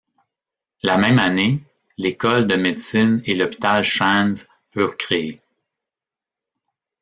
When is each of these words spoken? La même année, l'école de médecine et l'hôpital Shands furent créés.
La 0.81 0.97
même 0.97 1.19
année, 1.19 1.61
l'école 1.99 2.47
de 2.47 2.55
médecine 2.55 3.21
et 3.25 3.35
l'hôpital 3.35 3.83
Shands 3.83 4.33
furent 4.65 4.97
créés. 4.97 5.43